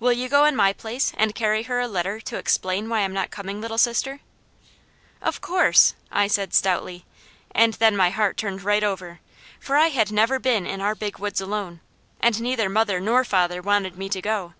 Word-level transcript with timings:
"Will 0.00 0.10
you 0.12 0.28
go 0.28 0.46
in 0.46 0.56
my 0.56 0.72
place, 0.72 1.12
and 1.16 1.32
carry 1.32 1.62
her 1.62 1.78
a 1.78 1.86
letter 1.86 2.18
to 2.22 2.36
explain 2.36 2.88
why 2.88 3.02
I'm 3.02 3.12
not 3.12 3.30
coming, 3.30 3.60
Little 3.60 3.78
Sister?" 3.78 4.18
"Of 5.22 5.40
course!" 5.40 5.94
I 6.10 6.26
said 6.26 6.52
stoutly, 6.52 7.04
and 7.52 7.74
then 7.74 7.96
my 7.96 8.10
heart 8.10 8.36
turned 8.36 8.64
right 8.64 8.82
over; 8.82 9.20
for 9.60 9.76
I 9.76 9.90
never 10.10 10.34
had 10.34 10.42
been 10.42 10.66
in 10.66 10.80
our 10.80 10.96
Big 10.96 11.20
Woods 11.20 11.40
alone, 11.40 11.78
and 12.18 12.40
neither 12.40 12.68
mother 12.68 12.98
nor 12.98 13.22
father 13.22 13.62
wanted 13.62 13.96
me 13.96 14.08
to 14.08 14.20
go. 14.20 14.54